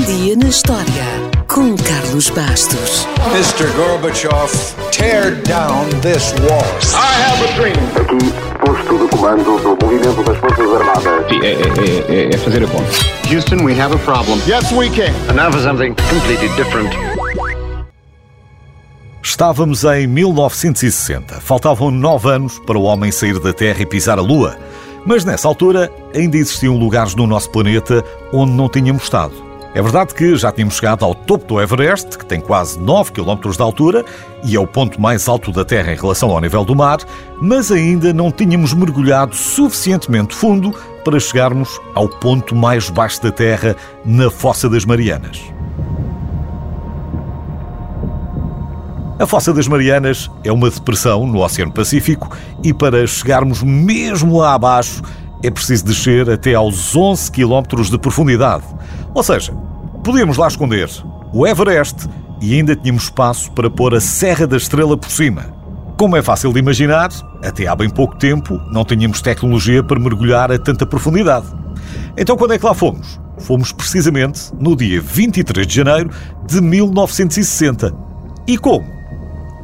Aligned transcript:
dia 0.00 0.34
na 0.36 0.48
história 0.48 1.04
com 1.46 1.76
Carlos 1.76 2.30
Bastos. 2.30 3.06
Mr. 3.32 3.66
Gorbachev, 3.76 4.50
tear 4.90 5.34
down 5.42 5.88
this 6.00 6.32
wall. 6.40 6.64
I 6.94 7.20
have 7.20 7.44
a 7.44 7.52
dream. 7.54 7.76
Aqui, 7.96 8.32
posto 8.64 8.98
de 8.98 9.08
comando 9.08 9.58
do 9.58 9.84
movimento 9.84 10.22
das 10.22 10.38
Forças 10.38 10.72
Armadas. 10.72 11.28
Sim, 11.28 11.40
é, 11.42 11.52
é, 11.52 12.30
é, 12.30 12.34
é 12.34 12.38
fazer 12.38 12.64
a 12.64 12.66
conta. 12.66 12.90
Houston, 13.30 13.62
we 13.64 13.78
have 13.78 13.94
a 13.94 13.98
problem. 13.98 14.40
Yes, 14.46 14.72
we 14.72 14.88
can. 14.88 15.12
And 15.28 15.34
now 15.34 15.52
for 15.52 15.60
something 15.60 15.94
completely 16.08 16.48
different. 16.56 16.90
Estávamos 19.22 19.84
em 19.84 20.06
1960. 20.06 21.40
Faltavam 21.40 21.90
nove 21.90 22.30
anos 22.30 22.58
para 22.60 22.78
o 22.78 22.84
homem 22.84 23.12
sair 23.12 23.38
da 23.38 23.52
Terra 23.52 23.82
e 23.82 23.86
pisar 23.86 24.18
a 24.18 24.22
Lua. 24.22 24.56
Mas 25.04 25.24
nessa 25.24 25.46
altura 25.46 25.90
ainda 26.14 26.38
existiam 26.38 26.76
lugares 26.76 27.14
no 27.14 27.26
nosso 27.26 27.50
planeta 27.50 28.02
onde 28.32 28.52
não 28.52 28.68
tínhamos 28.68 29.02
estado. 29.02 29.49
É 29.72 29.80
verdade 29.80 30.14
que 30.14 30.34
já 30.34 30.50
tínhamos 30.50 30.74
chegado 30.74 31.04
ao 31.04 31.14
topo 31.14 31.46
do 31.46 31.60
Everest, 31.60 32.18
que 32.18 32.26
tem 32.26 32.40
quase 32.40 32.76
9 32.80 33.12
km 33.12 33.50
de 33.50 33.62
altura 33.62 34.04
e 34.42 34.56
é 34.56 34.60
o 34.60 34.66
ponto 34.66 35.00
mais 35.00 35.28
alto 35.28 35.52
da 35.52 35.64
Terra 35.64 35.92
em 35.92 35.96
relação 35.96 36.32
ao 36.32 36.40
nível 36.40 36.64
do 36.64 36.74
mar, 36.74 36.98
mas 37.40 37.70
ainda 37.70 38.12
não 38.12 38.32
tínhamos 38.32 38.74
mergulhado 38.74 39.34
suficientemente 39.36 40.34
fundo 40.34 40.74
para 41.04 41.20
chegarmos 41.20 41.80
ao 41.94 42.08
ponto 42.08 42.52
mais 42.52 42.90
baixo 42.90 43.22
da 43.22 43.30
Terra, 43.30 43.76
na 44.04 44.28
Fossa 44.28 44.68
das 44.68 44.84
Marianas. 44.84 45.40
A 49.20 49.26
Fossa 49.26 49.52
das 49.52 49.68
Marianas 49.68 50.28
é 50.42 50.50
uma 50.50 50.68
depressão 50.68 51.28
no 51.28 51.44
Oceano 51.44 51.70
Pacífico 51.70 52.36
e 52.64 52.74
para 52.74 53.06
chegarmos 53.06 53.62
mesmo 53.62 54.38
lá 54.38 54.54
abaixo 54.54 55.00
é 55.42 55.50
preciso 55.50 55.84
descer 55.84 56.28
até 56.28 56.54
aos 56.54 56.94
11 56.94 57.30
km 57.30 57.82
de 57.88 57.98
profundidade. 57.98 58.64
Ou 59.14 59.22
seja, 59.22 59.52
podíamos 60.02 60.36
lá 60.36 60.48
esconder 60.48 60.88
o 61.32 61.46
Everest 61.46 62.08
e 62.40 62.54
ainda 62.54 62.74
tínhamos 62.74 63.04
espaço 63.04 63.50
para 63.52 63.70
pôr 63.70 63.94
a 63.94 64.00
Serra 64.00 64.46
da 64.46 64.56
Estrela 64.56 64.96
por 64.96 65.10
cima. 65.10 65.54
Como 65.96 66.16
é 66.16 66.22
fácil 66.22 66.52
de 66.52 66.58
imaginar, 66.58 67.10
até 67.44 67.66
há 67.66 67.76
bem 67.76 67.90
pouco 67.90 68.16
tempo 68.16 68.60
não 68.70 68.84
tínhamos 68.84 69.20
tecnologia 69.20 69.82
para 69.82 70.00
mergulhar 70.00 70.50
a 70.50 70.58
tanta 70.58 70.86
profundidade. 70.86 71.46
Então 72.16 72.36
quando 72.36 72.54
é 72.54 72.58
que 72.58 72.64
lá 72.64 72.74
fomos? 72.74 73.20
Fomos 73.38 73.72
precisamente 73.72 74.52
no 74.58 74.74
dia 74.76 75.00
23 75.00 75.66
de 75.66 75.74
janeiro 75.74 76.10
de 76.46 76.60
1960. 76.60 77.94
E 78.46 78.56
como? 78.56 79.00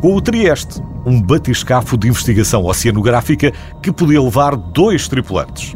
com 0.01 0.15
o 0.15 0.21
Trieste, 0.21 0.81
um 1.05 1.21
batiscafo 1.21 1.97
de 1.97 2.09
investigação 2.09 2.65
oceanográfica 2.65 3.53
que 3.83 3.93
podia 3.93 4.23
levar 4.23 4.57
dois 4.57 5.09
tripulantes. 5.09 5.75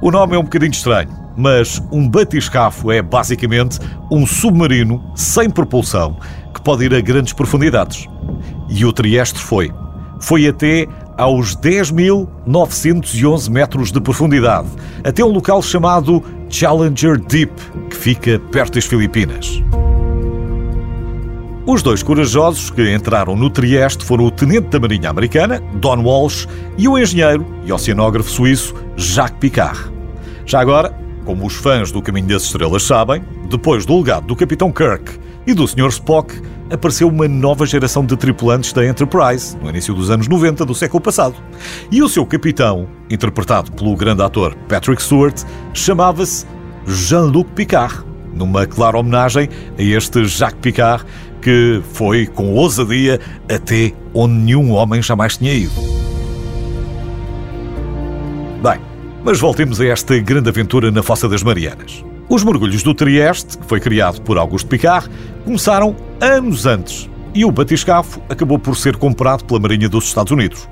O 0.00 0.10
nome 0.10 0.34
é 0.34 0.38
um 0.38 0.44
bocadinho 0.44 0.70
estranho, 0.70 1.10
mas 1.40 1.82
um 1.90 2.06
batiscafo 2.06 2.92
é 2.92 3.00
basicamente 3.00 3.78
um 4.10 4.26
submarino 4.26 5.02
sem 5.14 5.48
propulsão 5.48 6.18
que 6.52 6.60
pode 6.60 6.84
ir 6.84 6.94
a 6.94 7.00
grandes 7.00 7.32
profundidades. 7.32 8.06
E 8.68 8.84
o 8.84 8.92
Trieste 8.92 9.38
foi. 9.38 9.72
Foi 10.20 10.46
até 10.46 10.86
aos 11.16 11.56
10.911 11.56 13.48
metros 13.48 13.90
de 13.90 14.02
profundidade, 14.02 14.68
até 15.02 15.24
um 15.24 15.28
local 15.28 15.62
chamado 15.62 16.22
Challenger 16.50 17.18
Deep, 17.18 17.52
que 17.88 17.96
fica 17.96 18.38
perto 18.52 18.74
das 18.74 18.84
Filipinas. 18.84 19.62
Os 21.66 21.82
dois 21.82 22.02
corajosos 22.02 22.68
que 22.68 22.94
entraram 22.94 23.34
no 23.34 23.48
Trieste 23.48 24.04
foram 24.04 24.26
o 24.26 24.30
tenente 24.30 24.68
da 24.68 24.78
Marinha 24.80 25.08
Americana, 25.08 25.62
Don 25.76 26.02
Walsh, 26.02 26.46
e 26.76 26.86
o 26.86 26.98
engenheiro 26.98 27.46
e 27.64 27.72
oceanógrafo 27.72 28.28
suíço 28.28 28.74
Jacques 28.96 29.38
Picard. 29.38 29.90
Já 30.44 30.60
agora, 30.60 30.92
como 31.30 31.46
os 31.46 31.54
fãs 31.54 31.92
do 31.92 32.02
Caminho 32.02 32.26
das 32.26 32.42
Estrelas 32.42 32.82
sabem, 32.82 33.22
depois 33.48 33.86
do 33.86 33.96
legado 33.96 34.26
do 34.26 34.34
Capitão 34.34 34.72
Kirk 34.72 35.16
e 35.46 35.54
do 35.54 35.64
Sr. 35.64 35.86
Spock, 35.86 36.34
apareceu 36.72 37.06
uma 37.06 37.28
nova 37.28 37.64
geração 37.64 38.04
de 38.04 38.16
tripulantes 38.16 38.72
da 38.72 38.84
Enterprise, 38.84 39.56
no 39.62 39.70
início 39.70 39.94
dos 39.94 40.10
anos 40.10 40.26
90 40.26 40.64
do 40.64 40.74
século 40.74 41.00
passado. 41.00 41.36
E 41.88 42.02
o 42.02 42.08
seu 42.08 42.26
capitão, 42.26 42.88
interpretado 43.08 43.70
pelo 43.70 43.94
grande 43.94 44.22
ator 44.22 44.56
Patrick 44.68 45.00
Stewart, 45.00 45.40
chamava-se 45.72 46.44
Jean-Luc 46.84 47.48
Picard, 47.52 48.04
numa 48.34 48.66
clara 48.66 48.98
homenagem 48.98 49.48
a 49.78 49.82
este 49.82 50.24
Jacques 50.24 50.60
Picard 50.60 51.04
que 51.40 51.80
foi 51.92 52.26
com 52.26 52.54
ousadia 52.54 53.20
até 53.48 53.92
onde 54.12 54.34
nenhum 54.34 54.72
homem 54.72 55.00
jamais 55.00 55.36
tinha 55.36 55.54
ido. 55.54 55.99
Mas 59.24 59.38
voltemos 59.38 59.80
a 59.80 59.86
esta 59.86 60.18
grande 60.18 60.48
aventura 60.48 60.90
na 60.90 61.02
Fossa 61.02 61.28
das 61.28 61.42
Marianas. 61.42 62.04
Os 62.28 62.44
mergulhos 62.44 62.82
do 62.82 62.94
Trieste, 62.94 63.58
que 63.58 63.66
foi 63.66 63.80
criado 63.80 64.20
por 64.22 64.38
Augusto 64.38 64.68
Picard, 64.68 65.10
começaram 65.44 65.96
anos 66.20 66.64
antes 66.64 67.08
e 67.34 67.44
o 67.44 67.50
batiscafo 67.50 68.20
acabou 68.28 68.58
por 68.58 68.76
ser 68.76 68.96
comprado 68.96 69.44
pela 69.44 69.60
Marinha 69.60 69.88
dos 69.88 70.04
Estados 70.04 70.32
Unidos. 70.32 70.68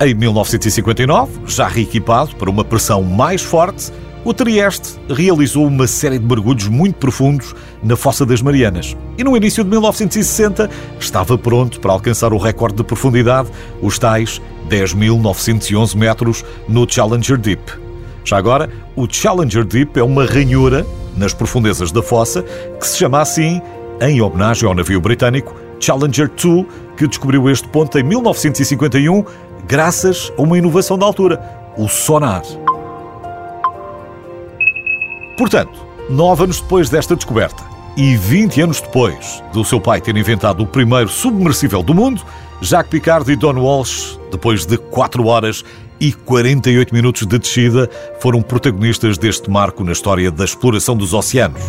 Em 0.00 0.14
1959, 0.14 1.40
já 1.46 1.68
reequipado 1.68 2.34
para 2.36 2.50
uma 2.50 2.64
pressão 2.64 3.02
mais 3.02 3.42
forte, 3.42 3.92
o 4.24 4.32
Trieste 4.32 5.00
realizou 5.08 5.66
uma 5.66 5.86
série 5.86 6.18
de 6.18 6.24
mergulhos 6.24 6.68
muito 6.68 6.94
profundos 6.96 7.54
na 7.82 7.96
Fossa 7.96 8.24
das 8.24 8.40
Marianas 8.40 8.96
e 9.18 9.24
no 9.24 9.36
início 9.36 9.64
de 9.64 9.70
1960 9.70 10.70
estava 11.00 11.36
pronto 11.36 11.80
para 11.80 11.92
alcançar 11.92 12.32
o 12.32 12.38
recorde 12.38 12.76
de 12.76 12.84
profundidade, 12.84 13.50
os 13.80 13.98
tais 13.98 14.40
10.911 14.68 15.96
metros 15.96 16.44
no 16.68 16.88
Challenger 16.88 17.36
Deep. 17.36 17.81
Já 18.24 18.36
agora, 18.36 18.70
o 18.96 19.06
Challenger 19.10 19.64
Deep 19.64 19.98
é 19.98 20.02
uma 20.02 20.24
ranhura 20.24 20.86
nas 21.16 21.34
profundezas 21.34 21.90
da 21.90 22.02
fossa 22.02 22.42
que 22.42 22.86
se 22.86 22.98
chama 22.98 23.20
assim 23.20 23.60
em 24.00 24.20
homenagem 24.20 24.68
ao 24.68 24.74
navio 24.74 25.00
britânico 25.00 25.54
Challenger 25.80 26.30
2, 26.30 26.66
que 26.96 27.06
descobriu 27.06 27.50
este 27.50 27.68
ponto 27.68 27.98
em 27.98 28.02
1951 28.02 29.24
graças 29.66 30.32
a 30.36 30.42
uma 30.42 30.58
inovação 30.58 30.96
da 30.98 31.06
altura, 31.06 31.40
o 31.76 31.88
sonar. 31.88 32.42
Portanto, 35.36 35.86
nove 36.08 36.44
anos 36.44 36.60
depois 36.60 36.88
desta 36.88 37.16
descoberta 37.16 37.62
e 37.96 38.16
20 38.16 38.60
anos 38.60 38.80
depois 38.80 39.42
do 39.52 39.64
seu 39.64 39.80
pai 39.80 40.00
ter 40.00 40.16
inventado 40.16 40.62
o 40.62 40.66
primeiro 40.66 41.08
submersível 41.08 41.82
do 41.82 41.94
mundo, 41.94 42.22
Jacques 42.60 42.90
Picard 42.90 43.30
e 43.30 43.36
Don 43.36 43.54
Walsh, 43.54 44.18
depois 44.30 44.64
de 44.64 44.78
4 44.78 45.26
horas 45.26 45.64
e 46.02 46.12
48 46.12 46.92
minutos 46.92 47.26
de 47.26 47.38
descida, 47.38 47.88
foram 48.18 48.42
protagonistas 48.42 49.16
deste 49.16 49.48
marco 49.48 49.84
na 49.84 49.92
história 49.92 50.32
da 50.32 50.44
exploração 50.44 50.96
dos 50.96 51.14
oceanos. 51.14 51.62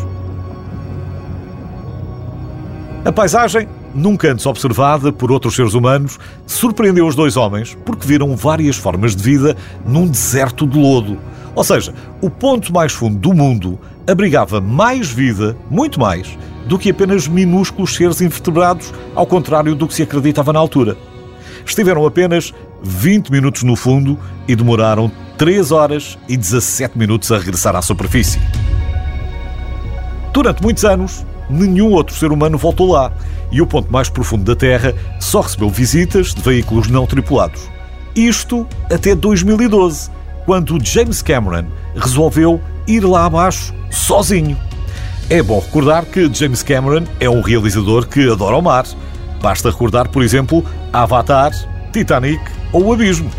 A 3.06 3.12
paisagem, 3.12 3.68
nunca 3.94 4.32
antes 4.32 4.46
observada 4.48 5.12
por 5.12 5.32
outros 5.32 5.56
seres 5.56 5.76
humanos, 5.76 6.18
surpreendeu 6.48 7.06
os 7.06 7.16
dois 7.16 7.38
homens 7.38 7.78
porque 7.86 8.08
viram 8.08 8.36
várias 8.36 8.76
formas 8.76 9.16
de 9.16 9.22
vida 9.22 9.56
num 9.86 10.08
deserto 10.08 10.66
de 10.66 10.80
lodo 10.80 11.20
ou 11.56 11.64
seja, 11.64 11.94
o 12.22 12.30
ponto 12.30 12.74
mais 12.74 12.94
fundo 12.94 13.18
do 13.18 13.34
mundo 13.34 13.80
abrigava 14.08 14.60
mais 14.60 15.10
vida, 15.10 15.56
muito 15.70 16.00
mais, 16.00 16.38
do 16.68 16.80
que 16.80 16.90
apenas 16.90 17.28
minúsculos 17.28 17.96
seres 17.96 18.22
invertebrados, 18.22 18.92
ao 19.14 19.26
contrário 19.26 19.76
do 19.76 19.88
que 19.88 19.94
se 19.94 20.04
acreditava 20.04 20.52
na 20.52 20.60
altura. 20.60 20.98
Estiveram 21.66 22.06
apenas 22.06 22.54
20 22.82 23.32
minutos 23.32 23.64
no 23.64 23.76
fundo 23.76 24.20
e 24.48 24.56
demoraram 24.56 25.12
3 25.38 25.72
horas 25.72 26.18
e 26.28 26.38
17 26.38 26.98
minutos 26.98 27.32
a 27.32 27.38
regressar 27.38 27.76
à 27.76 27.82
superfície. 27.82 28.40
Durante 30.34 30.62
muitos 30.62 30.84
anos, 30.84 31.26
nenhum 31.50 31.92
outro 31.92 32.16
ser 32.16 32.32
humano 32.32 32.58
voltou 32.58 32.92
lá 32.92 33.12
e 33.52 33.62
o 33.62 33.68
ponto 33.68 33.92
mais 33.92 34.10
profundo 34.10 34.44
da 34.44 34.56
Terra 34.56 34.94
só 35.20 35.42
recebeu 35.42 35.70
visitas 35.70 36.34
de 36.34 36.42
veículos 36.42 36.88
não 36.88 37.06
tripulados. 37.06 37.70
Isto 38.16 38.68
até 38.92 39.16
2012 39.16 40.10
quando 40.46 40.84
James 40.84 41.22
Cameron 41.22 41.66
resolveu 41.96 42.60
ir 42.88 43.02
lá 43.02 43.26
abaixo 43.26 43.74
sozinho. 43.90 44.58
É 45.30 45.42
bom 45.42 45.60
recordar 45.60 46.06
que 46.06 46.32
James 46.34 46.64
Cameron 46.64 47.06
é 47.20 47.30
um 47.30 47.42
realizador 47.42 48.08
que 48.08 48.30
adora 48.30 48.56
o 48.58 48.62
mar. 48.62 48.86
Basta 49.44 49.70
recordar, 49.70 50.08
por 50.08 50.24
exemplo, 50.24 50.64
Avatar, 50.94 51.52
Titanic 51.92 52.42
ou 52.72 52.86
o 52.86 52.94
Abismo. 52.94 53.30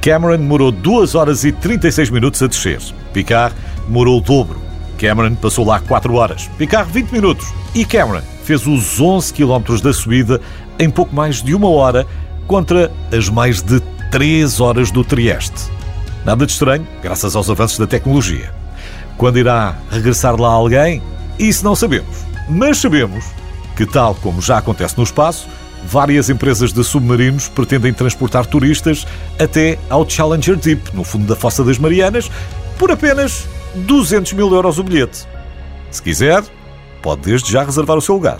Cameron 0.00 0.38
demorou 0.38 0.72
2 0.72 1.14
horas 1.14 1.44
e 1.44 1.52
36 1.52 2.08
minutos 2.08 2.42
a 2.42 2.46
descer. 2.46 2.80
Picard 3.12 3.54
demorou 3.86 4.16
o 4.16 4.20
dobro. 4.22 4.58
Cameron 4.98 5.34
passou 5.34 5.66
lá 5.66 5.78
4 5.80 6.14
horas. 6.14 6.48
Picard 6.56 6.90
20 6.90 7.10
minutos. 7.10 7.52
E 7.74 7.84
Cameron 7.84 8.22
fez 8.42 8.66
os 8.66 8.98
11 8.98 9.34
km 9.34 9.78
da 9.82 9.92
subida 9.92 10.40
em 10.78 10.88
pouco 10.88 11.14
mais 11.14 11.42
de 11.42 11.54
uma 11.54 11.68
hora 11.68 12.06
contra 12.46 12.90
as 13.12 13.28
mais 13.28 13.60
de 13.60 13.80
3 14.10 14.60
horas 14.60 14.90
do 14.90 15.04
Trieste. 15.04 15.70
Nada 16.24 16.46
de 16.46 16.52
estranho, 16.52 16.86
graças 17.02 17.36
aos 17.36 17.50
avanços 17.50 17.78
da 17.78 17.86
tecnologia. 17.86 18.50
Quando 19.18 19.38
irá 19.38 19.76
regressar 19.90 20.40
lá 20.40 20.48
alguém? 20.48 21.02
Isso 21.38 21.62
não 21.62 21.76
sabemos. 21.76 22.24
Mas 22.48 22.78
sabemos 22.78 23.26
que, 23.76 23.86
tal 23.86 24.14
como 24.16 24.40
já 24.40 24.58
acontece 24.58 24.96
no 24.96 25.04
espaço, 25.04 25.48
várias 25.84 26.30
empresas 26.30 26.72
de 26.72 26.82
submarinos 26.82 27.48
pretendem 27.48 27.92
transportar 27.92 28.46
turistas 28.46 29.06
até 29.38 29.78
ao 29.88 30.08
Challenger 30.08 30.56
Deep, 30.56 30.94
no 30.94 31.04
fundo 31.04 31.26
da 31.26 31.36
Fossa 31.36 31.62
das 31.62 31.78
Marianas, 31.78 32.30
por 32.78 32.90
apenas 32.90 33.46
200 33.74 34.32
mil 34.32 34.52
euros 34.52 34.78
o 34.78 34.82
bilhete. 34.82 35.26
Se 35.90 36.02
quiser, 36.02 36.42
pode 37.02 37.22
desde 37.22 37.52
já 37.52 37.62
reservar 37.64 37.96
o 37.96 38.00
seu 38.00 38.14
lugar. 38.14 38.38